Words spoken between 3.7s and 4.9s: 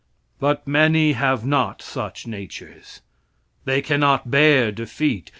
cannot bear